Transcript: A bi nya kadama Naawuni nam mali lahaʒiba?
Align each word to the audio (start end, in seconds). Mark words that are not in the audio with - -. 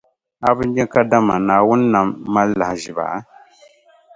A 0.47 0.55
bi 0.55 0.63
nya 0.67 0.85
kadama 0.93 1.35
Naawuni 1.47 1.85
nam 1.93 2.07
mali 2.33 2.53
lahaʒiba? 2.59 3.05